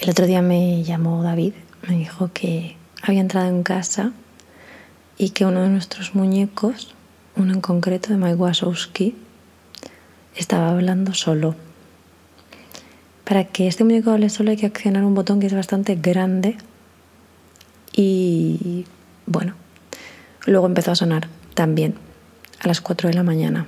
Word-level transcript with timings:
El 0.00 0.08
otro 0.08 0.26
día 0.26 0.40
me 0.40 0.82
llamó 0.82 1.22
David, 1.22 1.52
me 1.86 1.94
dijo 1.94 2.30
que 2.32 2.74
había 3.02 3.20
entrado 3.20 3.48
en 3.50 3.62
casa 3.62 4.12
y 5.18 5.30
que 5.30 5.44
uno 5.44 5.60
de 5.60 5.68
nuestros 5.68 6.14
muñecos, 6.14 6.94
uno 7.36 7.52
en 7.52 7.60
concreto 7.60 8.08
de 8.08 8.16
Mike 8.16 8.36
Wazowski, 8.36 9.14
estaba 10.34 10.70
hablando 10.70 11.12
solo. 11.12 11.54
Para 13.24 13.44
que 13.44 13.68
este 13.68 13.84
muñeco 13.84 14.10
hable 14.10 14.30
solo 14.30 14.52
hay 14.52 14.56
que 14.56 14.64
accionar 14.64 15.04
un 15.04 15.14
botón 15.14 15.38
que 15.38 15.48
es 15.48 15.54
bastante 15.54 15.96
grande 15.96 16.56
y 17.92 18.86
bueno, 19.26 19.52
luego 20.46 20.66
empezó 20.66 20.92
a 20.92 20.96
sonar 20.96 21.28
también 21.52 21.94
a 22.58 22.68
las 22.68 22.80
4 22.80 23.10
de 23.10 23.14
la 23.14 23.22
mañana. 23.22 23.66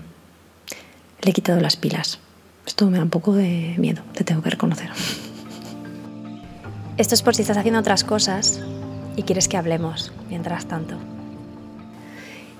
Le 1.20 1.30
he 1.30 1.34
quitado 1.34 1.60
las 1.60 1.76
pilas. 1.76 2.20
Esto 2.66 2.88
me 2.88 2.96
da 2.96 3.04
un 3.04 3.10
poco 3.10 3.34
de 3.34 3.74
miedo, 3.76 4.02
te 4.14 4.24
tengo 4.24 4.40
que 4.40 4.48
reconocer. 4.48 4.88
Esto 6.98 7.14
es 7.14 7.22
por 7.22 7.34
si 7.34 7.42
estás 7.42 7.56
haciendo 7.56 7.80
otras 7.80 8.04
cosas 8.04 8.60
y 9.16 9.22
quieres 9.22 9.48
que 9.48 9.56
hablemos 9.56 10.12
mientras 10.28 10.66
tanto. 10.66 10.96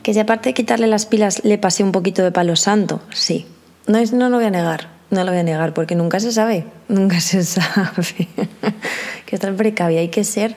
Que 0.03 0.15
si 0.15 0.21
aparte 0.21 0.49
de 0.49 0.55
quitarle 0.55 0.87
las 0.87 1.07
pilas 1.07 1.45
le 1.45 1.59
pasé 1.59 1.85
un 1.85 1.93
poquito 1.93 2.23
de 2.23 2.33
palo 2.33 2.57
santo, 2.57 3.03
sí. 3.11 3.47
No, 3.87 4.03
no 4.13 4.31
lo 4.31 4.37
voy 4.37 4.47
a 4.47 4.51
negar, 4.51 4.89
no 5.11 5.23
lo 5.25 5.33
voy 5.33 5.41
a 5.41 5.43
negar, 5.43 5.75
porque 5.75 5.95
nunca 5.95 6.19
se 6.19 6.33
sabe, 6.33 6.65
nunca 6.89 7.21
se 7.21 7.45
sabe. 7.45 8.29
que 9.27 9.37
estar 9.37 9.55
precavia, 9.55 10.01
hay 10.01 10.09
que 10.09 10.25
ser 10.25 10.57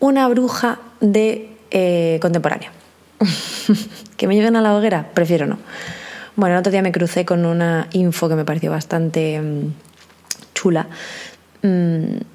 una 0.00 0.28
bruja 0.28 0.78
de 1.00 1.50
eh, 1.70 2.18
contemporánea. 2.20 2.72
que 4.16 4.26
me 4.28 4.34
lleven 4.34 4.56
a 4.56 4.60
la 4.60 4.76
hoguera, 4.76 5.10
prefiero 5.14 5.46
no. 5.46 5.58
Bueno, 6.36 6.56
el 6.56 6.60
otro 6.60 6.72
día 6.72 6.82
me 6.82 6.92
crucé 6.92 7.24
con 7.24 7.46
una 7.46 7.88
info 7.92 8.28
que 8.28 8.34
me 8.34 8.44
pareció 8.44 8.70
bastante 8.70 9.40
mm, 9.40 9.72
chula. 10.52 10.88
Mm, 11.62 12.33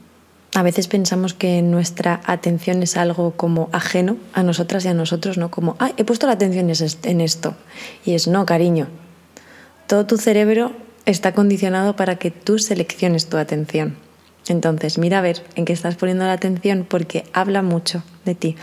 a 0.55 0.63
veces 0.63 0.87
pensamos 0.87 1.33
que 1.33 1.61
nuestra 1.61 2.21
atención 2.25 2.81
es 2.81 2.97
algo 2.97 3.31
como 3.31 3.69
ajeno 3.71 4.17
a 4.33 4.41
nosotras 4.43 4.83
y 4.85 4.87
a 4.87 4.93
nosotros, 4.93 5.37
¿no? 5.37 5.51
Como, 5.51 5.75
ay, 5.79 5.93
he 5.97 6.03
puesto 6.03 6.25
la 6.25 6.33
atención 6.33 6.71
en 7.03 7.21
esto. 7.21 7.55
Y 8.03 8.13
es, 8.13 8.27
no, 8.27 8.45
cariño. 8.45 8.87
Todo 9.87 10.05
tu 10.05 10.17
cerebro 10.17 10.71
está 11.05 11.33
condicionado 11.33 11.95
para 11.95 12.15
que 12.15 12.31
tú 12.31 12.57
selecciones 12.57 13.27
tu 13.27 13.37
atención. 13.37 13.97
Entonces, 14.47 14.97
mira 14.97 15.19
a 15.19 15.21
ver 15.21 15.43
en 15.55 15.65
qué 15.65 15.73
estás 15.73 15.95
poniendo 15.95 16.25
la 16.25 16.33
atención 16.33 16.85
porque 16.89 17.25
habla 17.33 17.61
mucho 17.61 18.03
de 18.25 18.33
ti. 18.33 18.55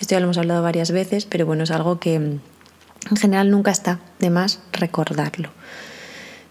Esto 0.00 0.14
ya 0.14 0.20
lo 0.20 0.24
hemos 0.24 0.38
hablado 0.38 0.62
varias 0.62 0.90
veces, 0.90 1.26
pero 1.26 1.44
bueno, 1.44 1.64
es 1.64 1.70
algo 1.70 2.00
que 2.00 2.14
en 2.14 2.40
general 3.20 3.50
nunca 3.50 3.70
está 3.70 4.00
de 4.18 4.30
más 4.30 4.60
recordarlo 4.72 5.50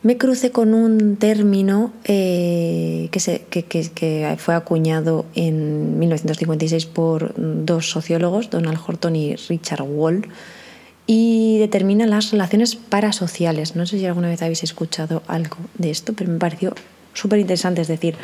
me 0.04 0.18
crucé 0.18 0.52
con 0.52 0.73
un 0.73 1.16
término 1.16 1.94
eh, 2.04 3.08
que, 3.12 3.20
se, 3.22 3.42
que, 3.42 4.36
fue 4.38 4.54
acuñado 4.54 5.26
en 5.34 5.98
1956 5.98 6.86
por 6.88 7.34
dos 7.38 7.90
sociólogos, 7.90 8.50
Donald 8.50 8.80
Horton 8.86 9.16
y 9.16 9.36
Richard 9.36 9.82
Wall, 9.82 10.28
y 11.08 11.58
determina 11.60 12.06
las 12.06 12.32
relaciones 12.32 12.76
parasociales. 12.76 13.78
No 13.78 13.86
sé 13.86 13.98
si 13.98 14.06
alguna 14.06 14.28
vez 14.28 14.42
habéis 14.42 14.64
escuchado 14.64 15.23
algo 15.28 15.58
de 15.78 15.92
esto, 15.92 16.14
pero 16.14 16.32
me 16.32 16.38
pareció 16.38 16.76
súper 17.14 17.40
interesante. 17.40 17.82
Es 17.82 17.88
decir, 17.88 18.16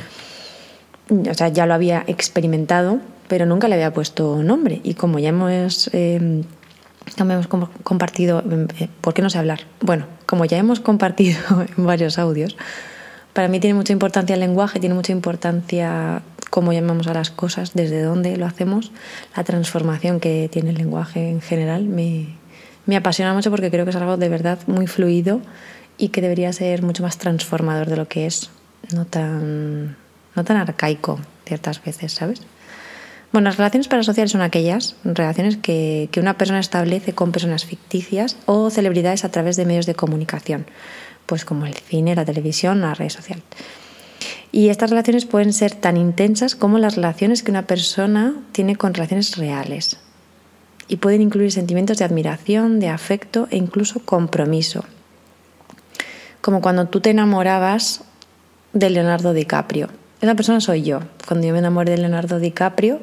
o 1.10 1.34
sea, 1.34 1.48
ya 1.48 1.66
lo 1.66 1.74
había 1.74 2.04
experimentado, 2.08 3.00
pero 3.30 3.46
nunca 3.46 3.70
le 3.70 3.76
había 3.76 3.94
puesto 3.94 4.44
nombre. 4.44 4.82
Y 4.84 4.96
como 4.96 5.20
ya 5.20 5.30
hemos 5.30 5.90
eh, 5.94 6.44
hemos 7.18 7.48
compartido, 7.48 8.44
eh, 8.80 8.90
¿por 9.02 9.14
qué 9.14 9.22
no 9.22 9.30
sé 9.30 9.38
hablar? 9.38 9.62
Bueno, 9.82 10.06
como 10.30 10.46
ya 10.46 10.60
hemos 10.60 10.80
compartido 10.80 11.40
en 11.78 11.86
varios 11.88 12.20
audios, 12.20 12.56
para 13.34 13.48
mí 13.48 13.60
tiene 13.60 13.74
mucha 13.74 13.94
importancia 13.94 14.36
el 14.36 14.40
lenguaje, 14.42 14.80
tiene 14.80 14.94
mucha 14.94 15.12
importancia 15.12 16.22
cómo 16.52 16.72
llamamos 16.72 17.08
a 17.08 17.16
las 17.16 17.32
cosas, 17.32 17.74
desde 17.74 18.04
dónde 18.04 18.38
lo 18.38 18.46
hacemos, 18.46 18.92
la 19.36 19.44
transformación 19.44 20.20
que 20.20 20.48
tiene 20.52 20.70
el 20.70 20.76
lenguaje 20.76 21.30
en 21.30 21.42
general. 21.42 21.86
Me, 21.86 22.28
me 22.86 22.96
apasiona 22.96 23.34
mucho 23.34 23.50
porque 23.50 23.72
creo 23.72 23.86
que 23.86 23.90
es 23.90 23.96
algo 23.96 24.18
de 24.18 24.30
verdad 24.30 24.60
muy 24.68 24.86
fluido 24.86 25.42
y 25.98 26.10
que 26.10 26.22
debería 26.22 26.54
ser 26.54 26.84
mucho 26.84 27.02
más 27.02 27.18
transformador 27.18 27.88
de 27.88 27.98
lo 27.98 28.08
que 28.08 28.28
es, 28.28 28.52
no 28.94 29.06
tan, 29.06 29.96
no 30.36 30.44
tan 30.44 30.58
arcaico 30.58 31.20
ciertas 31.46 31.84
veces, 31.84 32.14
¿sabes? 32.14 32.44
Bueno, 33.32 33.50
las 33.50 33.58
relaciones 33.58 33.88
parasociales 33.88 34.32
son 34.32 34.42
aquellas 34.42 34.96
relaciones 35.04 35.58
que, 35.58 36.10
una 36.18 36.38
persona 36.38 36.60
establece 36.60 37.14
con 37.14 37.32
personas 37.32 37.66
ficticias 37.66 38.38
o 38.48 38.70
celebridades 38.72 39.24
a 39.24 39.30
través 39.30 39.56
de 39.56 39.66
medios 39.66 39.86
de 39.86 39.94
comunicación, 39.94 40.66
pues 41.28 41.46
como 41.46 41.68
el 41.68 41.76
cine, 41.76 42.16
la 42.16 42.26
televisión, 42.26 42.82
la 42.82 42.96
red 42.96 43.10
social. 43.10 43.44
Y 44.52 44.70
estas 44.70 44.90
relaciones 44.90 45.26
pueden 45.26 45.54
ser 45.54 45.76
tan 45.76 45.96
intensas 45.96 46.56
como 46.56 46.80
las 46.80 46.96
relaciones 46.96 47.44
que 47.44 47.52
una 47.52 47.68
persona 47.68 48.34
tiene 48.52 48.76
con 48.76 48.96
relaciones 48.96 49.38
reales. 49.38 49.98
Y 50.88 50.98
pueden 50.98 51.22
incluir 51.22 51.52
sentimientos 51.52 52.00
de 52.00 52.06
admiración, 52.06 52.80
de 52.80 52.90
afecto 52.90 53.48
e 53.52 53.58
incluso 53.58 54.00
compromiso. 54.00 54.86
Como 56.42 56.62
cuando 56.62 56.88
tú 56.88 57.00
te 57.00 57.12
enamorabas 57.12 58.02
de 58.74 58.90
Leonardo 58.90 59.34
DiCaprio. 59.34 59.99
Esa 60.22 60.36
persona 60.36 60.60
soy 60.60 60.84
yo. 60.84 61.00
Cuando 61.28 61.48
yo 61.48 61.54
me 61.54 61.60
enamoré 61.60 61.92
de 61.92 61.98
Leonardo 62.00 62.40
DiCaprio, 62.40 63.00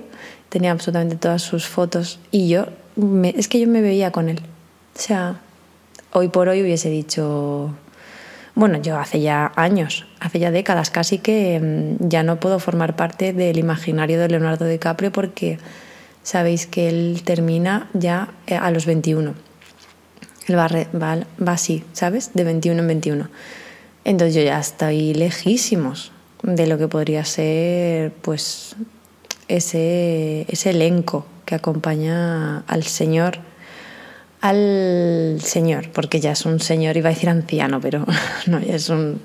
tenía 0.51 0.71
absolutamente 0.71 1.17
todas 1.17 1.41
sus 1.41 1.67
fotos 1.67 2.19
y 2.31 2.49
yo, 2.49 2.67
es 3.25 3.49
que 3.49 3.59
yo 3.59 3.67
me 3.67 3.81
veía 3.81 4.13
con 4.13 4.29
él. 4.29 4.41
O 4.95 4.99
sea, 4.99 5.41
hoy 6.13 6.29
por 6.29 6.49
hoy 6.49 6.63
hubiese 6.63 6.91
dicho, 6.91 7.71
bueno, 8.55 8.81
yo 8.83 8.99
hace 8.99 9.23
ya 9.23 9.51
años, 9.57 10.07
hace 10.21 10.41
ya 10.41 10.51
décadas 10.51 10.91
casi 10.91 11.19
que 11.19 11.59
mm, 11.59 12.09
ya 12.09 12.23
no 12.23 12.39
puedo 12.39 12.59
formar 12.59 12.97
parte 12.97 13.33
del 13.33 13.57
imaginario 13.59 14.21
de 14.21 14.29
Leonardo 14.29 14.67
DiCaprio 14.67 15.11
porque 15.11 15.59
sabéis 16.23 16.67
que 16.67 16.91
él 16.91 17.23
termina 17.25 17.89
ya 17.95 18.29
eh, 18.47 18.57
a 18.57 18.71
los 18.71 18.85
21. 18.85 19.35
Él 20.49 20.59
va, 20.59 20.69
va, 20.69 21.19
va 21.43 21.53
así, 21.53 21.83
¿sabes? 21.95 22.33
De 22.35 22.45
21 22.45 22.79
en 22.81 22.87
21. 22.87 23.29
Entonces 24.05 24.35
yo 24.35 24.43
ya 24.43 24.61
estoy 24.61 25.15
lejísimos 25.15 26.13
de 26.43 26.67
lo 26.67 26.79
que 26.79 26.89
podría 26.89 27.25
ser 27.25 28.13
pues 28.23 28.77
ese, 29.49 30.47
ese 30.49 30.71
elenco 30.71 31.27
que 31.45 31.55
acompaña 31.55 32.61
al 32.67 32.83
Señor, 32.85 33.39
al 34.41 35.39
Señor, 35.43 35.91
porque 35.91 36.21
ya 36.21 36.33
es 36.33 36.45
un 36.45 36.61
señor, 36.61 36.97
iba 36.97 37.09
a 37.09 37.13
decir 37.13 37.29
anciano, 37.29 37.81
pero 37.81 38.05
no, 38.47 38.61
ya 38.61 38.75
es 38.75 38.89
un, 38.89 39.21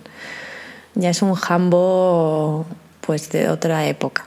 ya 0.95 1.09
es 1.09 1.21
un 1.21 1.33
jambo 1.33 2.65
pues 3.01 3.29
de 3.31 3.49
otra 3.49 3.87
época. 3.87 4.25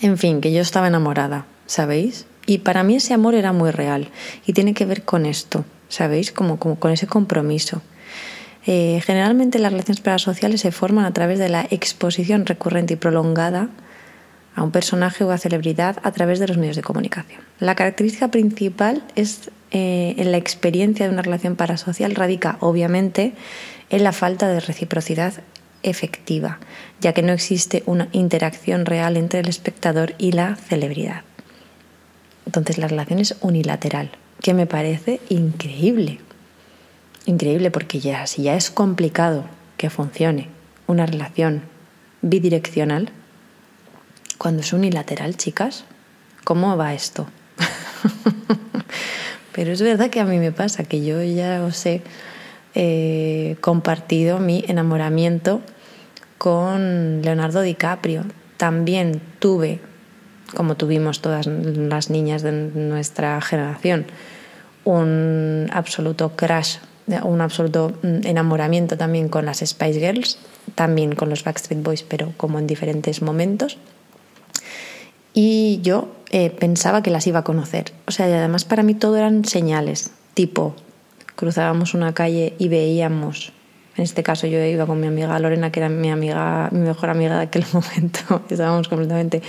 En 0.00 0.18
fin, 0.18 0.40
que 0.40 0.52
yo 0.52 0.60
estaba 0.60 0.88
enamorada, 0.88 1.46
¿sabéis? 1.66 2.26
Y 2.46 2.58
para 2.58 2.82
mí 2.82 2.96
ese 2.96 3.14
amor 3.14 3.34
era 3.34 3.52
muy 3.52 3.70
real 3.70 4.08
y 4.46 4.52
tiene 4.52 4.74
que 4.74 4.86
ver 4.86 5.04
con 5.04 5.26
esto, 5.26 5.64
¿sabéis? 5.88 6.32
Como, 6.32 6.58
como 6.58 6.78
con 6.78 6.92
ese 6.92 7.06
compromiso. 7.06 7.82
Eh, 8.70 9.00
generalmente 9.02 9.58
las 9.58 9.72
relaciones 9.72 10.02
parasociales 10.02 10.60
se 10.60 10.72
forman 10.72 11.06
a 11.06 11.14
través 11.14 11.38
de 11.38 11.48
la 11.48 11.66
exposición 11.70 12.44
recurrente 12.44 12.92
y 12.92 12.96
prolongada 12.98 13.70
a 14.54 14.62
un 14.62 14.72
personaje 14.72 15.24
o 15.24 15.30
a 15.30 15.38
celebridad 15.38 15.96
a 16.02 16.12
través 16.12 16.38
de 16.38 16.48
los 16.48 16.58
medios 16.58 16.76
de 16.76 16.82
comunicación. 16.82 17.40
La 17.60 17.74
característica 17.74 18.30
principal 18.30 19.02
es 19.14 19.50
eh, 19.70 20.16
en 20.18 20.32
la 20.32 20.36
experiencia 20.36 21.06
de 21.06 21.12
una 21.14 21.22
relación 21.22 21.56
parasocial 21.56 22.14
radica 22.14 22.58
obviamente 22.60 23.32
en 23.88 24.04
la 24.04 24.12
falta 24.12 24.48
de 24.48 24.60
reciprocidad 24.60 25.32
efectiva, 25.82 26.58
ya 27.00 27.14
que 27.14 27.22
no 27.22 27.32
existe 27.32 27.82
una 27.86 28.10
interacción 28.12 28.84
real 28.84 29.16
entre 29.16 29.40
el 29.40 29.48
espectador 29.48 30.14
y 30.18 30.32
la 30.32 30.56
celebridad. 30.56 31.22
Entonces 32.44 32.76
la 32.76 32.88
relación 32.88 33.18
es 33.18 33.34
unilateral, 33.40 34.10
que 34.42 34.52
me 34.52 34.66
parece 34.66 35.20
increíble. 35.30 36.20
Increíble 37.28 37.70
porque 37.70 38.00
ya 38.00 38.26
si 38.26 38.44
ya 38.44 38.54
es 38.54 38.70
complicado 38.70 39.44
que 39.76 39.90
funcione 39.90 40.48
una 40.86 41.04
relación 41.04 41.60
bidireccional, 42.22 43.10
cuando 44.38 44.62
es 44.62 44.72
unilateral, 44.72 45.36
chicas, 45.36 45.84
¿cómo 46.44 46.74
va 46.78 46.94
esto? 46.94 47.26
Pero 49.52 49.72
es 49.72 49.82
verdad 49.82 50.08
que 50.08 50.20
a 50.20 50.24
mí 50.24 50.38
me 50.38 50.52
pasa, 50.52 50.84
que 50.84 51.04
yo 51.04 51.22
ya 51.22 51.62
os 51.66 51.84
he 51.84 52.00
eh, 52.74 53.56
compartido 53.60 54.38
mi 54.38 54.64
enamoramiento 54.66 55.60
con 56.38 57.20
Leonardo 57.20 57.60
DiCaprio. 57.60 58.24
También 58.56 59.20
tuve, 59.38 59.80
como 60.56 60.78
tuvimos 60.78 61.20
todas 61.20 61.46
las 61.46 62.08
niñas 62.08 62.40
de 62.40 62.52
nuestra 62.52 63.38
generación, 63.42 64.06
un 64.84 65.68
absoluto 65.74 66.34
crash, 66.34 66.78
un 67.24 67.40
absoluto 67.40 67.92
mm, 68.02 68.26
enamoramiento 68.26 68.96
también 68.96 69.28
con 69.28 69.46
las 69.46 69.58
Spice 69.58 70.00
Girls, 70.00 70.38
también 70.74 71.14
con 71.14 71.30
los 71.30 71.44
Backstreet 71.44 71.82
Boys, 71.82 72.02
pero 72.02 72.32
como 72.36 72.58
en 72.58 72.66
diferentes 72.66 73.22
momentos 73.22 73.78
y 75.40 75.80
yo 75.82 76.08
eh, 76.30 76.50
pensaba 76.50 77.00
que 77.00 77.10
las 77.10 77.28
iba 77.28 77.38
a 77.38 77.44
conocer. 77.44 77.92
O 78.08 78.10
sea, 78.10 78.26
además 78.26 78.64
para 78.64 78.82
mí 78.82 78.94
todo 78.94 79.16
eran 79.16 79.44
señales, 79.44 80.10
tipo, 80.34 80.74
cruzábamos 81.36 81.94
una 81.94 82.12
calle 82.12 82.54
y 82.58 82.66
veíamos 82.66 83.52
En 83.98 84.04
este 84.04 84.22
caso 84.22 84.46
yo 84.46 84.64
iba 84.64 84.86
con 84.86 85.00
mi 85.00 85.08
amiga 85.08 85.36
Lorena, 85.40 85.72
que 85.72 85.80
era 85.80 85.88
mi 85.88 86.08
amiga, 86.08 86.68
mi 86.70 86.78
mejor 86.78 87.10
amiga 87.10 87.36
de 87.36 87.42
aquel 87.42 87.66
momento. 87.72 88.42
Estábamos 88.48 88.86
completamente 88.86 89.42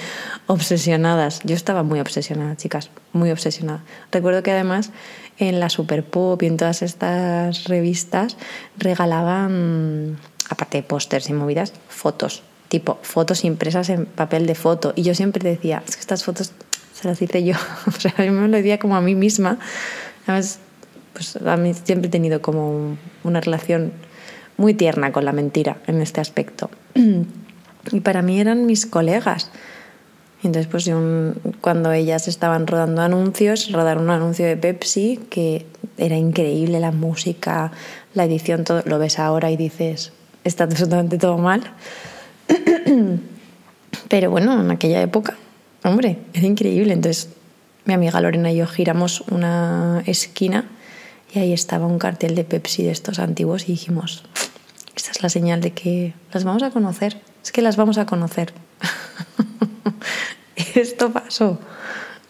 obsesionadas. 0.47 1.41
Yo 1.43 1.55
estaba 1.55 1.83
muy 1.83 1.99
obsesionada, 1.99 2.57
chicas, 2.57 2.89
muy 3.13 3.29
obsesionada. 3.29 3.83
Recuerdo 4.11 4.41
que 4.41 4.49
además 4.51 4.89
en 5.37 5.59
la 5.59 5.69
Super 5.69 6.03
Pop 6.03 6.41
y 6.41 6.47
en 6.47 6.57
todas 6.57 6.81
estas 6.81 7.65
revistas 7.65 8.37
regalaban, 8.75 10.17
aparte 10.49 10.79
de 10.79 10.83
pósters 10.83 11.29
y 11.29 11.33
movidas, 11.33 11.71
fotos. 11.87 12.41
Tipo, 12.69 12.97
fotos 13.03 13.45
impresas 13.45 13.89
en 13.89 14.07
papel 14.07 14.47
de 14.47 14.55
foto. 14.55 14.93
Y 14.95 15.03
yo 15.03 15.13
siempre 15.13 15.47
decía, 15.47 15.83
es 15.87 15.95
que 15.95 16.01
estas 16.01 16.23
fotos 16.23 16.53
se 16.95 17.07
las 17.07 17.21
hice 17.21 17.43
yo. 17.43 17.53
o 17.87 17.91
sea, 17.91 18.15
yo 18.17 18.31
me 18.31 18.47
lo 18.47 18.57
decía 18.57 18.79
como 18.79 18.95
a 18.95 19.01
mí 19.01 19.13
misma. 19.13 19.59
Además, 20.25 20.57
pues 21.13 21.35
a 21.35 21.55
mí 21.55 21.75
siempre 21.75 22.07
he 22.07 22.11
tenido 22.11 22.41
como 22.41 22.97
una 23.23 23.41
relación 23.41 23.93
muy 24.59 24.73
tierna 24.73 25.11
con 25.11 25.25
la 25.25 25.31
mentira 25.31 25.77
en 25.87 26.01
este 26.01 26.21
aspecto. 26.21 26.69
Y 27.91 28.01
para 28.01 28.21
mí 28.21 28.39
eran 28.39 28.65
mis 28.65 28.85
colegas. 28.85 29.49
Entonces, 30.43 30.67
pues 30.67 30.89
cuando 31.61 31.91
ellas 31.91 32.27
estaban 32.27 32.67
rodando 32.67 33.01
anuncios, 33.01 33.71
rodaron 33.71 34.03
un 34.03 34.09
anuncio 34.11 34.45
de 34.45 34.57
Pepsi 34.57 35.17
que 35.29 35.65
era 35.97 36.17
increíble, 36.17 36.79
la 36.81 36.91
música, 36.91 37.71
la 38.13 38.25
edición, 38.25 38.65
todo, 38.65 38.83
lo 38.85 38.99
ves 38.99 39.17
ahora 39.17 39.49
y 39.49 39.57
dices, 39.57 40.11
está 40.43 40.65
absolutamente 40.65 41.17
todo 41.17 41.37
mal. 41.37 41.63
Pero 44.09 44.29
bueno, 44.29 44.59
en 44.59 44.71
aquella 44.71 45.01
época, 45.01 45.37
hombre, 45.83 46.19
era 46.33 46.45
increíble. 46.45 46.93
Entonces, 46.93 47.29
mi 47.85 47.93
amiga 47.93 48.21
Lorena 48.21 48.51
y 48.51 48.57
yo 48.57 48.67
giramos 48.67 49.21
una 49.31 50.03
esquina 50.05 50.65
y 51.33 51.39
ahí 51.39 51.53
estaba 51.53 51.85
un 51.85 51.99
cartel 51.99 52.35
de 52.35 52.43
Pepsi 52.43 52.83
de 52.83 52.91
estos 52.91 53.19
antiguos 53.19 53.63
y 53.63 53.73
dijimos, 53.73 54.23
es 55.11 55.21
la 55.23 55.29
señal 55.29 55.61
de 55.61 55.71
que 55.71 56.13
las 56.33 56.43
vamos 56.43 56.63
a 56.63 56.71
conocer, 56.71 57.21
es 57.43 57.51
que 57.51 57.61
las 57.61 57.77
vamos 57.77 57.97
a 57.97 58.05
conocer. 58.05 58.53
esto 60.75 61.11
pasó. 61.11 61.59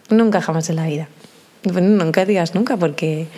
Nunca 0.08 0.40
jamás 0.40 0.68
en 0.70 0.76
la 0.76 0.86
vida. 0.86 1.08
nunca 1.64 2.24
digas 2.24 2.54
nunca, 2.54 2.76
porque 2.76 3.28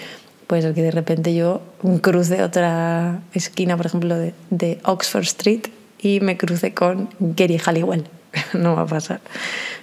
puede 0.47 0.62
ser 0.62 0.75
que 0.75 0.83
de 0.83 0.91
repente 0.91 1.35
yo 1.35 1.62
cruce 2.00 2.43
otra 2.43 3.21
esquina, 3.35 3.77
por 3.77 3.87
ejemplo, 3.87 4.17
de, 4.17 4.35
de 4.50 4.81
Oxford 4.85 5.25
Street 5.25 5.67
y 5.99 6.21
me 6.21 6.37
cruce 6.37 6.75
con 6.75 7.11
Gary 7.19 7.59
Halliwell. 7.59 8.05
no 8.55 8.75
va 8.75 8.83
a 8.83 8.87
pasar. 8.87 9.21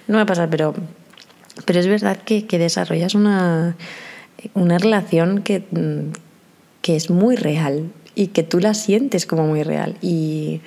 No 0.08 0.16
va 0.16 0.22
a 0.22 0.26
pasar, 0.26 0.50
pero, 0.50 0.74
pero 1.64 1.80
es 1.80 1.86
verdad 1.86 2.18
que, 2.24 2.46
que 2.46 2.58
desarrollas 2.58 3.14
una 3.14 3.76
una 4.54 4.78
relación 4.78 5.42
que, 5.42 5.64
que 6.82 6.96
es 6.96 7.10
muy 7.10 7.36
real 7.36 7.90
y 8.14 8.28
que 8.28 8.42
tú 8.42 8.60
la 8.60 8.74
sientes 8.74 9.26
como 9.26 9.46
muy 9.46 9.62
real. 9.62 9.96
Y, 10.00 10.60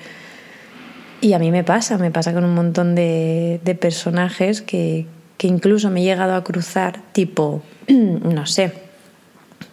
y 1.20 1.32
a 1.32 1.38
mí 1.38 1.50
me 1.50 1.64
pasa, 1.64 1.98
me 1.98 2.10
pasa 2.10 2.32
con 2.32 2.44
un 2.44 2.54
montón 2.54 2.94
de, 2.94 3.60
de 3.64 3.74
personajes 3.74 4.62
que, 4.62 5.06
que, 5.38 5.46
incluso 5.46 5.90
me 5.90 6.00
he 6.00 6.04
llegado 6.04 6.34
a 6.34 6.44
cruzar, 6.44 7.00
tipo, 7.12 7.62
no 7.88 8.46
sé, 8.46 8.72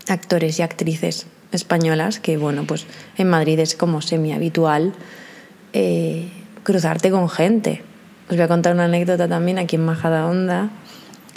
actores 0.07 0.59
y 0.59 0.61
actrices 0.61 1.27
españolas, 1.51 2.19
que 2.19 2.37
bueno, 2.37 2.63
pues 2.65 2.85
en 3.17 3.29
Madrid 3.29 3.59
es 3.59 3.75
como 3.75 4.01
semi 4.01 4.33
habitual 4.33 4.93
eh, 5.73 6.29
cruzarte 6.63 7.11
con 7.11 7.29
gente. 7.29 7.81
Os 8.29 8.35
voy 8.35 8.43
a 8.43 8.47
contar 8.47 8.73
una 8.73 8.85
anécdota 8.85 9.27
también 9.27 9.59
aquí 9.59 9.75
en 9.75 9.85
Majada 9.85 10.27
Honda. 10.27 10.69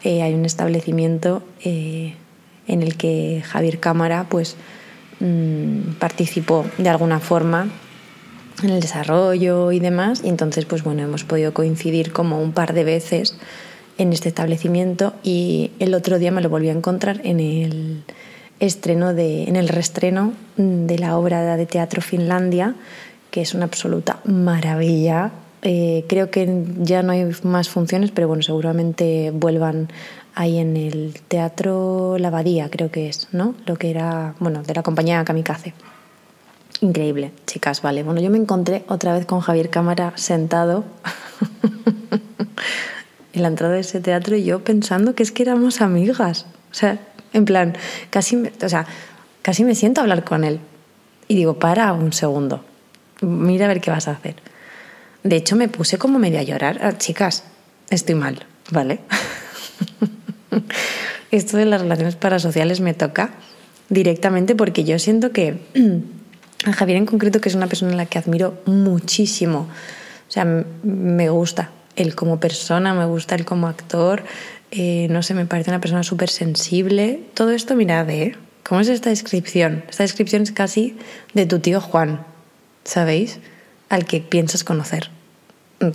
Eh, 0.02 0.22
hay 0.22 0.34
un 0.34 0.44
establecimiento 0.44 1.42
eh, 1.64 2.14
en 2.66 2.82
el 2.82 2.96
que 2.96 3.42
Javier 3.44 3.80
Cámara 3.80 4.26
pues, 4.28 4.56
mm, 5.20 5.94
participó 5.98 6.64
de 6.78 6.88
alguna 6.88 7.20
forma 7.20 7.68
en 8.62 8.70
el 8.70 8.80
desarrollo 8.80 9.72
y 9.72 9.80
demás. 9.80 10.22
Y 10.24 10.28
entonces, 10.28 10.64
pues 10.64 10.82
bueno, 10.82 11.02
hemos 11.02 11.24
podido 11.24 11.52
coincidir 11.54 12.12
como 12.12 12.40
un 12.40 12.52
par 12.52 12.72
de 12.72 12.84
veces 12.84 13.36
en 13.98 14.12
este 14.12 14.28
establecimiento 14.28 15.14
y 15.22 15.70
el 15.78 15.94
otro 15.94 16.18
día 16.18 16.32
me 16.32 16.40
lo 16.40 16.48
volví 16.48 16.68
a 16.68 16.72
encontrar 16.72 17.20
en 17.24 17.40
el 17.40 18.02
estreno 18.60 19.14
de, 19.14 19.44
en 19.44 19.56
el 19.56 19.68
reestreno 19.68 20.32
de 20.56 20.98
la 20.98 21.16
obra 21.16 21.56
de 21.56 21.66
teatro 21.66 22.02
Finlandia, 22.02 22.74
que 23.30 23.42
es 23.42 23.54
una 23.54 23.64
absoluta 23.64 24.20
maravilla. 24.24 25.32
Eh, 25.62 26.04
creo 26.08 26.30
que 26.30 26.64
ya 26.80 27.02
no 27.02 27.12
hay 27.12 27.30
más 27.42 27.68
funciones, 27.68 28.10
pero 28.10 28.28
bueno, 28.28 28.42
seguramente 28.42 29.30
vuelvan 29.32 29.88
ahí 30.34 30.58
en 30.58 30.76
el 30.76 31.14
Teatro 31.28 32.16
La 32.18 32.30
creo 32.70 32.90
que 32.90 33.08
es, 33.08 33.28
¿no? 33.32 33.54
Lo 33.66 33.76
que 33.76 33.90
era, 33.90 34.34
bueno, 34.38 34.62
de 34.62 34.74
la 34.74 34.82
compañía 34.82 35.24
Kamikaze. 35.24 35.74
Increíble, 36.80 37.32
chicas, 37.46 37.82
vale. 37.82 38.02
Bueno, 38.02 38.20
yo 38.20 38.30
me 38.30 38.38
encontré 38.38 38.84
otra 38.88 39.14
vez 39.14 39.26
con 39.26 39.40
Javier 39.40 39.70
Cámara 39.70 40.12
sentado 40.16 40.84
en 43.32 43.42
la 43.42 43.48
entrada 43.48 43.74
de 43.74 43.80
ese 43.80 44.00
teatro 44.00 44.36
y 44.36 44.44
yo 44.44 44.62
pensando 44.64 45.14
que 45.14 45.22
es 45.22 45.32
que 45.32 45.44
éramos 45.44 45.80
amigas. 45.80 46.46
O 46.70 46.74
sea, 46.74 46.98
en 47.32 47.44
plan, 47.44 47.76
casi, 48.10 48.36
o 48.36 48.68
sea, 48.68 48.86
casi 49.42 49.64
me 49.64 49.74
siento 49.74 50.00
a 50.00 50.02
hablar 50.02 50.24
con 50.24 50.44
él. 50.44 50.60
Y 51.28 51.36
digo, 51.36 51.58
para 51.58 51.92
un 51.92 52.12
segundo, 52.12 52.64
mira 53.22 53.64
a 53.64 53.68
ver 53.68 53.80
qué 53.80 53.90
vas 53.90 54.08
a 54.08 54.12
hacer. 54.12 54.36
De 55.22 55.36
hecho, 55.36 55.56
me 55.56 55.68
puse 55.68 55.96
como 55.96 56.18
medio 56.18 56.38
a 56.38 56.42
llorar. 56.42 56.80
Ah, 56.82 56.98
chicas, 56.98 57.44
estoy 57.88 58.14
mal, 58.14 58.44
¿vale? 58.70 59.00
Esto 61.30 61.56
de 61.56 61.64
las 61.64 61.80
relaciones 61.80 62.16
parasociales 62.16 62.80
me 62.80 62.94
toca 62.94 63.30
directamente 63.88 64.54
porque 64.54 64.84
yo 64.84 64.98
siento 64.98 65.32
que 65.32 65.58
a 66.64 66.72
Javier 66.72 66.98
en 66.98 67.06
concreto, 67.06 67.40
que 67.40 67.48
es 67.48 67.54
una 67.54 67.66
persona 67.66 67.92
a 67.92 67.96
la 67.96 68.06
que 68.06 68.18
admiro 68.18 68.60
muchísimo, 68.66 69.68
o 70.28 70.32
sea, 70.32 70.44
me 70.82 71.28
gusta 71.28 71.70
él 71.96 72.14
como 72.14 72.40
persona, 72.40 72.94
me 72.94 73.06
gusta 73.06 73.34
él 73.34 73.44
como 73.44 73.68
actor, 73.68 74.24
eh, 74.70 75.06
no 75.10 75.22
sé, 75.22 75.34
me 75.34 75.46
parece 75.46 75.70
una 75.70 75.80
persona 75.80 76.02
súper 76.02 76.28
sensible. 76.28 77.20
Todo 77.34 77.50
esto, 77.50 77.76
mirad, 77.76 78.10
¿eh? 78.10 78.36
¿Cómo 78.64 78.80
es 78.80 78.88
esta 78.88 79.10
descripción? 79.10 79.84
Esta 79.88 80.02
descripción 80.02 80.42
es 80.42 80.50
casi 80.50 80.96
de 81.34 81.46
tu 81.46 81.60
tío 81.60 81.80
Juan, 81.80 82.24
¿sabéis? 82.82 83.38
Al 83.88 84.06
que 84.06 84.20
piensas 84.20 84.64
conocer. 84.64 85.10
Mm, 85.80 85.90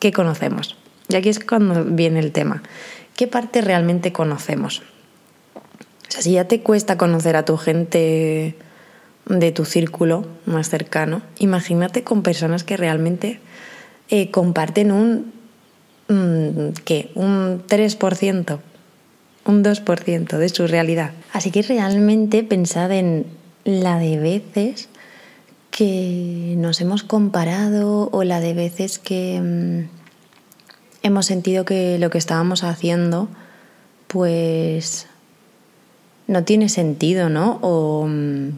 ¿Qué 0.00 0.12
conocemos? 0.12 0.76
Y 1.08 1.16
aquí 1.16 1.28
es 1.28 1.40
cuando 1.40 1.84
viene 1.84 2.20
el 2.20 2.32
tema. 2.32 2.62
¿Qué 3.20 3.26
parte 3.26 3.60
realmente 3.60 4.14
conocemos? 4.14 4.80
O 5.54 5.60
sea, 6.10 6.22
si 6.22 6.32
ya 6.32 6.48
te 6.48 6.62
cuesta 6.62 6.96
conocer 6.96 7.36
a 7.36 7.44
tu 7.44 7.58
gente 7.58 8.56
de 9.26 9.52
tu 9.52 9.66
círculo 9.66 10.26
más 10.46 10.70
cercano, 10.70 11.20
imagínate 11.38 12.02
con 12.02 12.22
personas 12.22 12.64
que 12.64 12.78
realmente 12.78 13.38
eh, 14.08 14.30
comparten 14.30 14.90
un, 14.90 15.34
mm, 16.08 16.72
¿qué? 16.86 17.10
un 17.14 17.62
3%, 17.68 18.58
un 19.44 19.64
2% 19.64 20.38
de 20.38 20.48
su 20.48 20.66
realidad. 20.66 21.10
Así 21.34 21.50
que 21.50 21.60
realmente 21.60 22.42
pensad 22.42 22.90
en 22.90 23.26
la 23.66 23.98
de 23.98 24.18
veces 24.18 24.88
que 25.70 26.54
nos 26.56 26.80
hemos 26.80 27.02
comparado 27.02 28.08
o 28.12 28.24
la 28.24 28.40
de 28.40 28.54
veces 28.54 28.98
que... 28.98 29.90
Hemos 31.02 31.26
sentido 31.26 31.64
que 31.64 31.98
lo 31.98 32.10
que 32.10 32.18
estábamos 32.18 32.62
haciendo 32.64 33.28
pues 34.06 35.06
no 36.26 36.44
tiene 36.44 36.68
sentido, 36.68 37.28
¿no? 37.28 37.58
O 37.62 38.06
mm, 38.08 38.50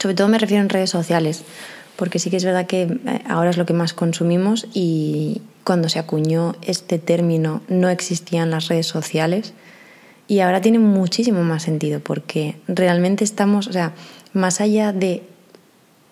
sobre 0.00 0.14
todo 0.14 0.28
me 0.28 0.38
refiero 0.38 0.62
en 0.62 0.68
redes 0.68 0.90
sociales, 0.90 1.44
porque 1.96 2.18
sí 2.18 2.30
que 2.30 2.36
es 2.36 2.44
verdad 2.44 2.66
que 2.66 2.82
eh, 2.82 3.22
ahora 3.28 3.50
es 3.50 3.56
lo 3.56 3.66
que 3.66 3.72
más 3.72 3.92
consumimos 3.92 4.66
y 4.74 5.42
cuando 5.64 5.88
se 5.88 5.98
acuñó 5.98 6.54
este 6.62 6.98
término 6.98 7.62
no 7.68 7.88
existían 7.88 8.50
las 8.50 8.68
redes 8.68 8.86
sociales 8.86 9.52
y 10.28 10.40
ahora 10.40 10.60
tiene 10.60 10.78
muchísimo 10.78 11.42
más 11.42 11.64
sentido 11.64 12.00
porque 12.00 12.56
realmente 12.68 13.24
estamos, 13.24 13.66
o 13.66 13.72
sea, 13.72 13.92
más 14.32 14.60
allá 14.60 14.92
de 14.92 15.22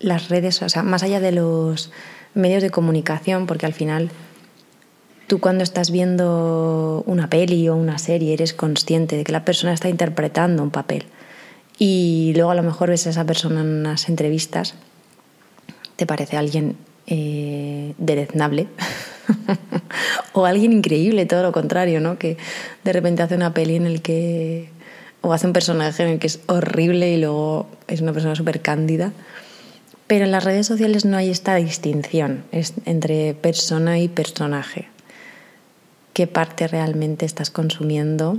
las 0.00 0.28
redes, 0.28 0.62
o 0.62 0.68
sea, 0.68 0.82
más 0.82 1.02
allá 1.02 1.20
de 1.20 1.32
los 1.32 1.90
medios 2.34 2.62
de 2.62 2.70
comunicación, 2.70 3.46
porque 3.46 3.66
al 3.66 3.72
final 3.72 4.10
Tú 5.26 5.40
cuando 5.40 5.64
estás 5.64 5.90
viendo 5.90 7.02
una 7.06 7.28
peli 7.28 7.68
o 7.68 7.74
una 7.74 7.98
serie 7.98 8.32
eres 8.32 8.52
consciente 8.52 9.16
de 9.16 9.24
que 9.24 9.32
la 9.32 9.44
persona 9.44 9.72
está 9.72 9.88
interpretando 9.88 10.62
un 10.62 10.70
papel 10.70 11.04
y 11.78 12.32
luego 12.36 12.50
a 12.50 12.54
lo 12.54 12.62
mejor 12.62 12.90
ves 12.90 13.08
a 13.08 13.10
esa 13.10 13.24
persona 13.24 13.60
en 13.60 13.66
unas 13.66 14.08
entrevistas, 14.08 14.74
te 15.96 16.06
parece 16.06 16.36
alguien 16.36 16.76
eh, 17.08 17.94
o 20.32 20.44
alguien 20.44 20.72
increíble, 20.72 21.26
todo 21.26 21.42
lo 21.42 21.52
contrario, 21.52 22.00
¿no? 22.00 22.18
Que 22.18 22.36
de 22.84 22.92
repente 22.92 23.22
hace 23.22 23.34
una 23.34 23.52
peli 23.52 23.76
en 23.76 23.86
el 23.86 24.02
que 24.02 24.70
o 25.22 25.32
hace 25.32 25.48
un 25.48 25.52
personaje 25.52 26.04
en 26.04 26.10
el 26.10 26.18
que 26.20 26.28
es 26.28 26.38
horrible 26.46 27.12
y 27.12 27.18
luego 27.18 27.66
es 27.88 28.00
una 28.00 28.12
persona 28.12 28.36
súper 28.36 28.60
cándida. 28.60 29.12
Pero 30.06 30.24
en 30.24 30.30
las 30.30 30.44
redes 30.44 30.68
sociales 30.68 31.04
no 31.04 31.16
hay 31.16 31.30
esta 31.30 31.56
distinción 31.56 32.44
entre 32.84 33.34
persona 33.34 33.98
y 33.98 34.06
personaje 34.06 34.88
qué 36.16 36.26
parte 36.26 36.66
realmente 36.66 37.26
estás 37.26 37.50
consumiendo 37.50 38.38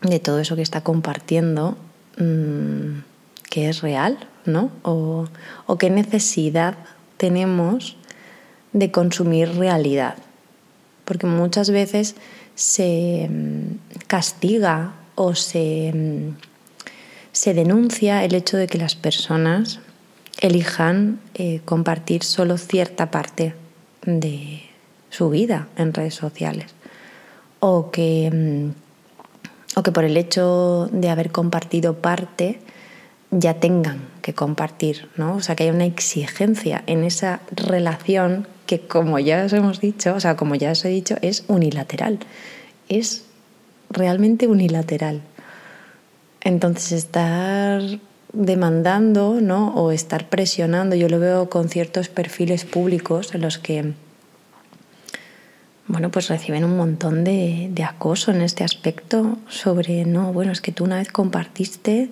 de 0.00 0.20
todo 0.20 0.38
eso 0.38 0.56
que 0.56 0.62
está 0.62 0.80
compartiendo 0.80 1.76
mm, 2.16 3.00
que 3.50 3.68
es 3.68 3.82
real, 3.82 4.16
¿no? 4.46 4.70
O, 4.84 5.28
o 5.66 5.76
qué 5.76 5.90
necesidad 5.90 6.78
tenemos 7.18 7.98
de 8.72 8.90
consumir 8.90 9.50
realidad. 9.58 10.16
Porque 11.04 11.26
muchas 11.26 11.68
veces 11.68 12.14
se 12.54 13.28
mm, 13.28 14.06
castiga 14.06 14.94
o 15.14 15.34
se, 15.34 15.92
mm, 15.94 16.36
se 17.32 17.52
denuncia 17.52 18.24
el 18.24 18.34
hecho 18.34 18.56
de 18.56 18.66
que 18.66 18.78
las 18.78 18.94
personas 18.94 19.80
elijan 20.40 21.20
eh, 21.34 21.60
compartir 21.66 22.22
solo 22.22 22.56
cierta 22.56 23.10
parte 23.10 23.54
de 24.06 24.62
su 25.10 25.28
vida 25.28 25.68
en 25.76 25.92
redes 25.92 26.14
sociales 26.14 26.77
o 27.60 27.90
que, 27.90 28.30
mm, 28.32 29.78
o 29.78 29.82
que 29.82 29.92
por 29.92 30.04
el 30.04 30.16
hecho 30.16 30.88
de 30.92 31.08
haber 31.10 31.30
compartido 31.30 31.94
parte 31.98 32.60
ya 33.30 33.54
tengan 33.54 34.08
que 34.22 34.34
compartir, 34.34 35.08
¿no? 35.16 35.36
O 35.36 35.40
sea, 35.40 35.54
que 35.54 35.64
hay 35.64 35.70
una 35.70 35.84
exigencia 35.84 36.82
en 36.86 37.04
esa 37.04 37.40
relación 37.50 38.46
que, 38.66 38.80
como 38.80 39.18
ya 39.18 39.44
os 39.44 39.52
hemos 39.52 39.80
dicho, 39.80 40.14
o 40.14 40.20
sea, 40.20 40.36
como 40.36 40.54
ya 40.54 40.72
os 40.72 40.84
he 40.84 40.88
dicho, 40.88 41.16
es 41.22 41.44
unilateral. 41.48 42.18
Es 42.88 43.24
realmente 43.90 44.46
unilateral. 44.46 45.22
Entonces, 46.40 46.92
estar 46.92 47.82
demandando, 48.32 49.40
¿no? 49.40 49.74
O 49.74 49.92
estar 49.92 50.28
presionando, 50.28 50.96
yo 50.96 51.08
lo 51.08 51.18
veo 51.18 51.50
con 51.50 51.68
ciertos 51.68 52.08
perfiles 52.08 52.64
públicos 52.64 53.34
en 53.34 53.42
los 53.42 53.58
que 53.58 53.94
bueno, 55.88 56.10
pues 56.10 56.28
reciben 56.28 56.64
un 56.64 56.76
montón 56.76 57.24
de, 57.24 57.72
acoso 57.84 58.30
en 58.30 58.42
este 58.42 58.62
aspecto 58.62 59.38
sobre, 59.48 60.04
no, 60.04 60.32
bueno, 60.32 60.52
es 60.52 60.60
que 60.60 60.72
tú 60.72 60.84
una 60.84 60.96
vez 60.96 61.10
compartiste 61.10 62.10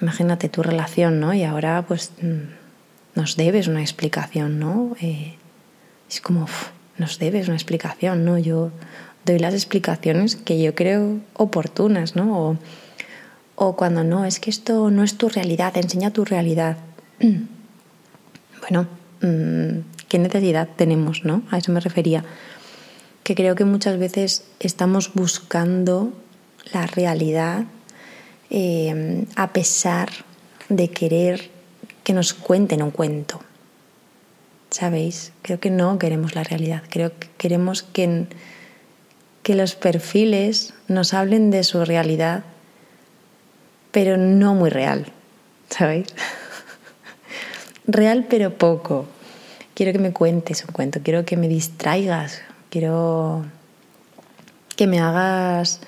imagínate 0.00 0.48
tu 0.48 0.62
relación, 0.62 1.20
¿no? 1.20 1.34
Y 1.34 1.44
ahora 1.44 1.84
pues 1.86 2.12
mm, 2.20 3.18
nos 3.18 3.36
debes 3.36 3.68
una 3.68 3.80
explicación, 3.80 4.58
¿no? 4.58 4.96
Eh, 5.00 5.36
es 6.08 6.20
como, 6.20 6.46
nos 6.98 7.18
debes 7.18 7.48
una 7.48 7.56
explicación, 7.56 8.24
¿no? 8.24 8.38
Yo 8.38 8.70
doy 9.24 9.38
las 9.38 9.54
explicaciones 9.54 10.36
que 10.36 10.60
yo 10.62 10.74
creo 10.74 11.18
oportunas, 11.34 12.16
¿no? 12.16 12.38
O, 12.38 12.58
o 13.54 13.76
cuando 13.76 14.04
no, 14.04 14.24
es 14.24 14.38
que 14.38 14.50
esto 14.50 14.90
no 14.90 15.02
es 15.02 15.16
tu 15.16 15.28
realidad, 15.28 15.76
enseña 15.76 16.10
tu 16.10 16.24
realidad. 16.24 16.76
bueno, 18.60 18.86
mm, 19.22 19.80
¿qué 20.08 20.18
necesidad 20.18 20.68
tenemos, 20.76 21.24
¿no? 21.24 21.42
A 21.50 21.58
eso 21.58 21.72
me 21.72 21.80
refería. 21.80 22.24
Que 23.26 23.34
creo 23.34 23.56
que 23.56 23.64
muchas 23.64 23.98
veces 23.98 24.44
estamos 24.60 25.12
buscando 25.14 26.12
la 26.72 26.86
realidad 26.86 27.66
Em, 28.48 29.26
a 29.34 29.52
pesar 29.52 30.08
de 30.68 30.88
querer 30.88 31.50
que 32.04 32.12
nos 32.12 32.32
cuenten 32.32 32.82
un 32.82 32.92
cuento. 32.92 33.40
¿Sabéis? 34.70 35.32
Creo 35.42 35.58
que 35.58 35.70
no 35.70 35.98
queremos 35.98 36.34
la 36.34 36.44
realidad, 36.44 36.82
creo 36.88 37.18
que 37.18 37.28
queremos 37.38 37.82
que, 37.82 38.26
que 39.42 39.54
los 39.54 39.74
perfiles 39.74 40.74
nos 40.86 41.12
hablen 41.12 41.50
de 41.50 41.64
su 41.64 41.84
realidad, 41.84 42.44
pero 43.90 44.16
no 44.16 44.54
muy 44.54 44.70
real, 44.70 45.06
¿sabéis? 45.70 46.06
real 47.86 48.26
pero 48.28 48.54
poco. 48.54 49.06
Quiero 49.74 49.92
que 49.92 49.98
me 49.98 50.12
cuentes 50.12 50.64
un 50.64 50.72
cuento, 50.72 51.00
quiero 51.02 51.24
que 51.24 51.36
me 51.36 51.48
distraigas, 51.48 52.42
quiero 52.70 53.44
que 54.76 54.86
me 54.86 55.00
hagas 55.00 55.80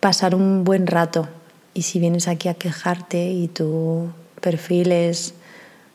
pasar 0.00 0.34
un 0.34 0.64
buen 0.64 0.86
rato 0.86 1.28
y 1.74 1.82
si 1.82 2.00
vienes 2.00 2.28
aquí 2.28 2.48
a 2.48 2.54
quejarte 2.54 3.30
y 3.30 3.48
tu 3.48 4.10
perfil 4.40 4.92
es 4.92 5.34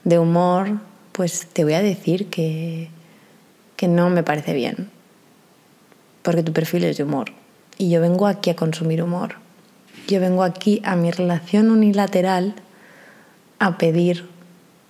de 0.04 0.20
humor, 0.20 0.80
pues 1.12 1.48
te 1.48 1.64
voy 1.64 1.74
a 1.74 1.82
decir 1.82 2.30
que, 2.30 2.90
que 3.76 3.88
no 3.88 4.10
me 4.10 4.24
parece 4.24 4.54
bien. 4.54 4.90
Porque 6.22 6.44
tu 6.44 6.54
perfil 6.54 6.86
es 6.86 6.98
de 6.98 7.04
humor. 7.04 7.32
Y 7.78 7.90
yo 7.90 8.02
vengo 8.02 8.28
aquí 8.28 8.50
a 8.50 8.56
consumir 8.56 9.04
humor. 9.04 9.36
Yo 10.08 10.20
vengo 10.20 10.44
aquí 10.44 10.82
a 10.86 10.96
mi 10.96 11.12
relación 11.12 11.70
unilateral 11.70 12.56
a 13.60 13.78
pedir, 13.78 14.26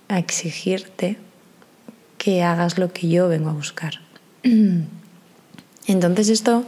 a 0.08 0.18
exigirte 0.18 1.16
que 2.18 2.42
hagas 2.42 2.78
lo 2.78 2.92
que 2.92 3.08
yo 3.08 3.28
vengo 3.28 3.50
a 3.50 3.52
buscar. 3.52 3.94
Entonces 5.86 6.28
esto 6.28 6.64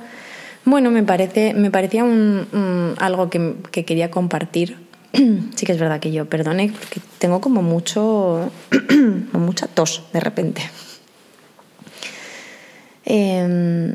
bueno, 0.67 0.91
me, 0.91 1.05
parece, 1.05 1.55
me 1.55 1.71
parecía 1.71 2.03
un, 2.03 2.97
algo 2.99 3.31
que, 3.31 3.55
quería 3.85 4.11
compartir. 4.11 4.77
sí 5.13 5.65
que 5.65 5.71
es 5.71 5.79
verdad 5.79 6.01
que 6.01 6.11
yo, 6.11 6.29
perdone, 6.29 6.73
porque 6.77 7.01
tengo 7.19 7.41
como 7.41 7.63
mucho, 7.63 8.51
mucha 9.33 9.69
tos 9.69 10.03
de 10.13 10.19
repente. 10.19 10.63
Em, 13.05 13.95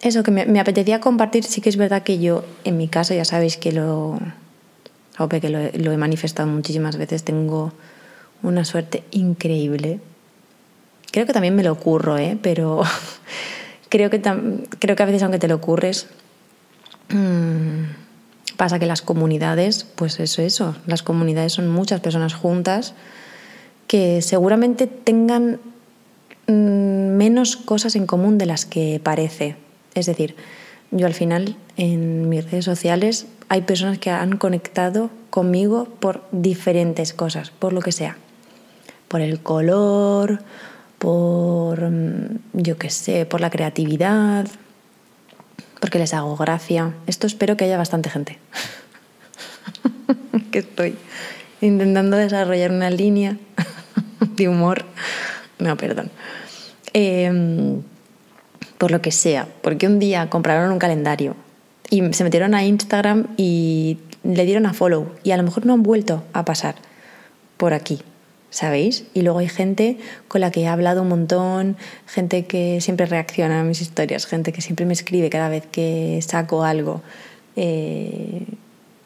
eso 0.00 0.22
que 0.22 0.30
me, 0.30 0.58
apetecía 0.58 1.00
compartir, 1.00 1.44
sí 1.44 1.60
que 1.60 1.68
es 1.68 1.76
verdad 1.76 2.02
que 2.02 2.18
yo, 2.18 2.46
en 2.64 2.78
mi 2.78 2.88
caso, 2.88 3.12
ya 3.12 3.26
sabéis 3.26 3.58
que 3.58 3.70
lo, 3.70 4.18
que 5.28 5.50
lo, 5.50 5.58
lo 5.74 5.92
he 5.92 5.98
manifestado 5.98 6.48
muchísimas 6.48 6.96
veces, 6.96 7.24
tengo 7.24 7.74
una 8.42 8.64
suerte 8.64 9.04
increíble. 9.10 10.00
Creo 11.12 11.26
que 11.26 11.34
también 11.34 11.54
me 11.54 11.62
lo 11.62 11.72
ocurro, 11.72 12.16
¿eh? 12.16 12.38
pero 12.40 12.84
Creo 13.90 14.08
que, 14.08 14.22
creo 14.78 14.96
que 14.96 15.02
a 15.02 15.06
veces, 15.06 15.22
aunque 15.22 15.38
te 15.38 15.48
lo 15.48 15.56
ocurres, 15.56 16.06
mm, 17.10 18.56
pasa 18.56 18.78
que 18.78 18.86
las 18.86 19.02
comunidades, 19.02 19.84
pues 19.84 20.18
eso, 20.20 20.40
eso, 20.40 20.76
las 20.86 21.02
comunidades 21.02 21.52
son 21.52 21.68
muchas 21.68 22.00
personas 22.00 22.32
juntas 22.34 22.94
que 23.86 24.22
seguramente 24.22 24.86
tengan 24.86 25.58
mm, 26.46 27.16
menos 27.16 27.56
cosas 27.56 27.96
en 27.96 28.06
común 28.06 28.38
de 28.38 28.46
las 28.46 28.64
que 28.64 29.00
parece. 29.02 29.56
Es 29.94 30.06
decir, 30.06 30.36
yo 30.92 31.06
al 31.06 31.14
final 31.14 31.56
en 31.76 32.28
mis 32.28 32.44
redes 32.44 32.64
sociales 32.64 33.26
hay 33.48 33.62
personas 33.62 33.98
que 33.98 34.10
han 34.10 34.36
conectado 34.36 35.10
conmigo 35.30 35.86
por 35.98 36.22
diferentes 36.30 37.12
cosas, 37.12 37.50
por 37.50 37.72
lo 37.72 37.80
que 37.80 37.92
sea. 37.92 38.16
Por 39.08 39.20
el 39.20 39.40
color, 39.40 40.40
por, 41.00 41.80
mm, 41.80 42.38
yo 42.52 42.76
qué 42.76 42.90
sé, 42.90 43.24
por 43.24 43.40
la 43.40 43.48
creatividad, 43.48 44.46
porque 45.80 45.98
les 45.98 46.12
hago 46.12 46.36
gracia. 46.36 46.92
Esto 47.06 47.26
espero 47.26 47.56
que 47.56 47.64
haya 47.64 47.78
bastante 47.78 48.10
gente. 48.10 48.38
que 50.52 50.58
estoy 50.58 50.94
intentando 51.62 52.18
desarrollar 52.18 52.70
una 52.70 52.90
línea 52.90 53.38
de 54.36 54.48
humor. 54.48 54.84
No, 55.58 55.74
perdón. 55.78 56.10
Em, 56.92 57.80
por 58.76 58.90
lo 58.90 59.00
que 59.00 59.10
sea, 59.10 59.48
porque 59.62 59.86
un 59.86 59.98
día 59.98 60.28
compraron 60.28 60.70
un 60.70 60.78
calendario 60.78 61.34
y 61.88 62.12
se 62.12 62.24
metieron 62.24 62.54
a 62.54 62.62
Instagram 62.62 63.28
y 63.38 63.98
le 64.22 64.44
dieron 64.44 64.66
a 64.66 64.74
follow 64.74 65.12
y 65.22 65.30
a 65.30 65.38
lo 65.38 65.44
mejor 65.44 65.64
no 65.64 65.72
han 65.72 65.82
vuelto 65.82 66.24
a 66.34 66.44
pasar 66.44 66.74
por 67.56 67.72
aquí. 67.72 68.02
¿Sabéis? 68.50 69.04
Y 69.14 69.22
luego 69.22 69.38
hay 69.38 69.48
gente 69.48 69.98
con 70.28 70.40
la 70.40 70.50
que 70.50 70.62
he 70.62 70.66
hablado 70.66 71.02
un 71.02 71.08
montón, 71.08 71.76
gente 72.06 72.44
que 72.46 72.80
siempre 72.80 73.06
reacciona 73.06 73.60
a 73.60 73.64
mis 73.64 73.80
historias, 73.80 74.26
gente 74.26 74.52
que 74.52 74.60
siempre 74.60 74.86
me 74.86 74.92
escribe 74.92 75.30
cada 75.30 75.48
vez 75.48 75.64
que 75.66 76.20
saco 76.26 76.64
algo. 76.64 77.02
Eh, 77.56 78.44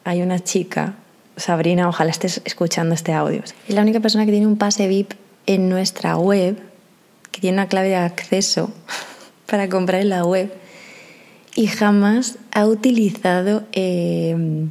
hay 0.03 0.21
una 0.21 0.39
chica, 0.39 0.95
Sabrina, 1.37 1.87
ojalá 1.87 2.11
estés 2.11 2.41
escuchando 2.45 2.93
este 2.93 3.13
audio. 3.13 3.41
Es 3.67 3.75
la 3.75 3.81
única 3.81 3.99
persona 3.99 4.25
que 4.25 4.31
tiene 4.31 4.47
un 4.47 4.57
pase 4.57 4.87
VIP 4.87 5.13
en 5.45 5.69
nuestra 5.69 6.17
web, 6.17 6.57
que 7.31 7.41
tiene 7.41 7.57
una 7.57 7.67
clave 7.67 7.89
de 7.89 7.95
acceso 7.95 8.71
para 9.45 9.69
comprar 9.69 10.01
en 10.01 10.09
la 10.09 10.25
web 10.25 10.51
y 11.55 11.67
jamás 11.67 12.37
ha 12.51 12.67
utilizado 12.67 13.63
eh, 13.71 14.67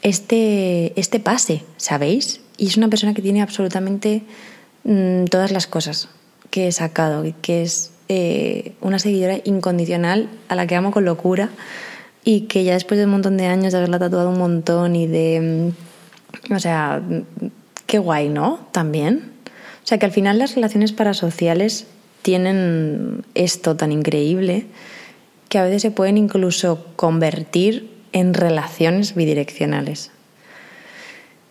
este, 0.00 0.98
este 0.98 1.20
pase, 1.20 1.62
¿sabéis? 1.76 2.40
Y 2.62 2.66
es 2.66 2.76
una 2.76 2.86
persona 2.86 3.12
que 3.12 3.22
tiene 3.22 3.42
absolutamente 3.42 4.22
mm, 4.84 5.24
todas 5.24 5.50
las 5.50 5.66
cosas 5.66 6.08
que 6.50 6.68
he 6.68 6.72
sacado 6.72 7.24
que 7.42 7.62
es 7.62 7.90
eh, 8.08 8.74
una 8.80 9.00
seguidora 9.00 9.38
incondicional 9.42 10.28
a 10.48 10.54
la 10.54 10.68
que 10.68 10.76
amo 10.76 10.92
con 10.92 11.04
locura 11.04 11.50
y 12.24 12.42
que 12.42 12.62
ya 12.62 12.74
después 12.74 12.98
de 12.98 13.06
un 13.06 13.10
montón 13.10 13.36
de 13.36 13.46
años 13.46 13.72
de 13.72 13.78
haberla 13.78 13.98
tatuado 13.98 14.30
un 14.30 14.38
montón 14.38 14.94
y 14.94 15.08
de... 15.08 15.72
Mm, 16.46 16.54
o 16.54 16.60
sea, 16.60 17.02
qué 17.86 17.98
guay, 17.98 18.28
¿no? 18.28 18.60
También. 18.70 19.32
O 19.82 19.86
sea, 19.86 19.98
que 19.98 20.06
al 20.06 20.12
final 20.12 20.38
las 20.38 20.54
relaciones 20.54 20.92
parasociales 20.92 21.88
tienen 22.22 23.24
esto 23.34 23.74
tan 23.74 23.90
increíble 23.90 24.66
que 25.48 25.58
a 25.58 25.64
veces 25.64 25.82
se 25.82 25.90
pueden 25.90 26.16
incluso 26.16 26.86
convertir 26.94 27.90
en 28.12 28.34
relaciones 28.34 29.16
bidireccionales. 29.16 30.12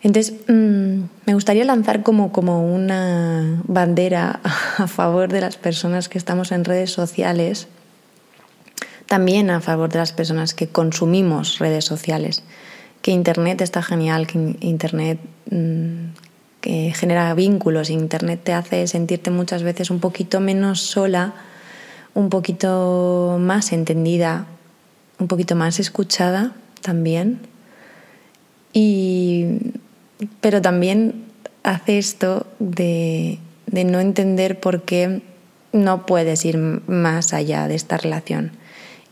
Entonces, 0.02 0.34
mm, 0.48 1.04
me 1.26 1.34
gustaría 1.34 1.64
lanzar 1.64 2.02
como, 2.02 2.32
como 2.32 2.66
una 2.74 3.62
bandera 3.66 4.40
a 4.78 4.86
favor 4.88 5.32
de 5.32 5.40
las 5.40 5.56
personas 5.56 6.08
que 6.08 6.18
estamos 6.18 6.52
en 6.52 6.64
redes 6.64 6.90
sociales, 6.90 7.68
también 9.06 9.50
a 9.50 9.60
favor 9.60 9.90
de 9.90 9.98
las 9.98 10.12
personas 10.12 10.54
que 10.54 10.68
consumimos 10.68 11.58
redes 11.58 11.84
sociales, 11.84 12.42
que 13.00 13.10
Internet 13.12 13.60
está 13.60 13.82
genial, 13.82 14.26
que 14.26 14.56
Internet 14.60 15.18
mm, 15.50 16.12
que 16.62 16.92
genera 16.94 17.34
vínculos, 17.34 17.90
Internet 17.90 18.40
te 18.44 18.52
hace 18.54 18.86
sentirte 18.86 19.30
muchas 19.30 19.64
veces 19.64 19.90
un 19.90 19.98
poquito 19.98 20.38
menos 20.40 20.80
sola, 20.80 21.34
un 22.14 22.30
poquito 22.30 23.36
más 23.40 23.72
entendida, 23.72 24.46
un 25.18 25.26
poquito 25.26 25.56
más 25.56 25.80
escuchada 25.80 26.52
también. 26.80 27.40
Y, 28.72 29.58
pero 30.40 30.62
también 30.62 31.24
hace 31.62 31.98
esto 31.98 32.46
de, 32.58 33.38
no 33.70 34.00
entender 34.00 34.60
por 34.60 34.82
qué 34.82 35.22
no 35.72 36.06
puedes 36.06 36.44
ir 36.44 36.58
más 36.58 37.32
allá 37.32 37.68
de 37.68 37.74
esta 37.74 37.96
relación. 37.96 38.52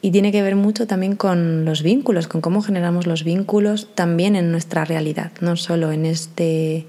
Y 0.02 0.12
tiene 0.12 0.32
que 0.32 0.42
ver 0.42 0.56
mucho 0.56 0.86
también 0.86 1.14
con 1.14 1.64
los 1.64 1.82
vínculos, 1.82 2.26
con 2.26 2.40
cómo 2.40 2.62
generamos 2.62 3.06
los 3.06 3.22
vínculos 3.22 3.88
también 3.94 4.34
en 4.34 4.50
nuestra 4.50 4.84
realidad, 4.84 5.30
no 5.40 5.56
solo 5.56 5.92
en 5.92 6.06
este 6.06 6.86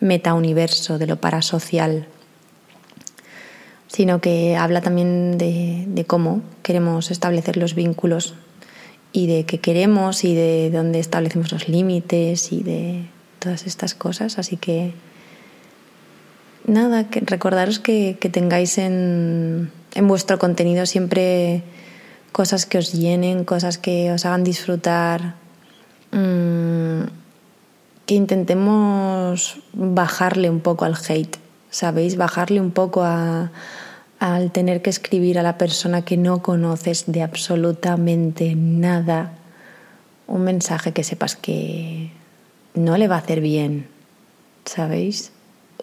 metauniverso 0.00 0.98
de 0.98 1.06
lo 1.06 1.20
parasocial, 1.20 2.06
sino 3.86 4.20
que 4.20 4.56
habla 4.56 4.80
también 4.80 5.38
de 5.38 6.04
cómo 6.06 6.42
queremos 6.62 7.10
establecer 7.10 7.56
los 7.56 7.74
vínculos 7.74 8.34
y 9.12 9.26
de 9.26 9.44
qué 9.44 9.58
queremos 9.58 10.24
y 10.24 10.34
de 10.34 10.70
dónde 10.70 10.98
establecemos 10.98 11.52
los 11.52 11.68
límites 11.68 12.52
y 12.52 12.62
de 12.62 13.04
todas 13.40 13.66
estas 13.66 13.94
cosas. 13.94 14.38
Así 14.38 14.56
que 14.56 14.92
nada, 16.64 17.10
que 17.10 17.20
recordaros 17.20 17.80
que, 17.80 18.14
tengáis 18.32 18.78
en, 18.78 19.72
en, 19.94 20.08
vuestro 20.08 20.38
contenido 20.38 20.86
siempre 20.86 21.64
cosas 22.30 22.66
que 22.66 22.78
os 22.78 22.92
llenen, 22.92 23.44
cosas 23.44 23.78
que 23.78 24.12
os 24.12 24.24
hagan 24.24 24.44
disfrutar, 24.44 25.34
mmm, 26.12 27.02
que 28.06 28.14
intentemos 28.14 29.58
bajarle 29.72 30.50
un 30.50 30.60
poco 30.60 30.84
al 30.84 30.94
hate, 30.94 31.38
¿sabéis? 31.70 32.16
Bajarle 32.16 32.60
un 32.60 32.70
poco 32.70 33.02
a, 33.02 33.50
al 34.20 34.52
tener 34.52 34.82
que 34.82 34.90
escribir 34.90 35.38
a 35.38 35.42
la 35.42 35.58
persona 35.58 36.02
que 36.02 36.16
no 36.16 36.42
conoces 36.42 37.04
de 37.06 37.22
absolutamente 37.22 38.54
nada 38.54 39.32
un 40.26 40.42
mensaje 40.42 40.92
que 40.92 41.02
sepas 41.02 41.34
que 41.34 42.12
no 42.74 42.96
le 42.96 43.08
va 43.08 43.16
a 43.16 43.18
hacer 43.18 43.40
bien, 43.40 43.86
¿sabéis? 44.64 45.32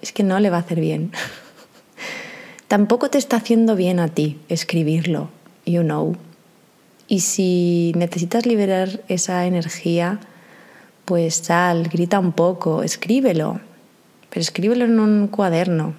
Es 0.01 0.11
que 0.11 0.23
no 0.23 0.39
le 0.39 0.49
va 0.49 0.57
a 0.57 0.61
hacer 0.61 0.79
bien. 0.79 1.11
Tampoco 2.67 3.09
te 3.09 3.17
está 3.17 3.37
haciendo 3.37 3.75
bien 3.75 3.99
a 3.99 4.09
ti 4.09 4.39
escribirlo, 4.49 5.29
you 5.65 5.81
know. 5.81 6.15
Y 7.07 7.21
si 7.21 7.93
necesitas 7.95 8.45
liberar 8.45 9.01
esa 9.07 9.45
energía, 9.45 10.19
pues 11.05 11.35
sal, 11.35 11.87
grita 11.87 12.19
un 12.19 12.33
poco, 12.33 12.83
escríbelo, 12.83 13.61
pero 14.29 14.41
escríbelo 14.41 14.83
en 14.83 14.99
un 14.99 15.27
cuaderno. 15.27 15.93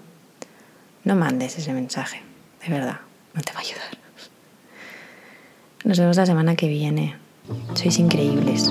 No 1.04 1.16
mandes 1.16 1.56
ese 1.56 1.72
mensaje, 1.72 2.20
de 2.62 2.72
verdad, 2.72 3.00
no 3.32 3.40
te 3.40 3.52
va 3.52 3.60
a 3.60 3.62
ayudar. 3.62 3.98
Nos 5.84 5.98
vemos 5.98 6.18
la 6.18 6.26
semana 6.26 6.54
que 6.54 6.68
viene. 6.68 7.16
Sois 7.74 7.98
increíbles. 7.98 8.70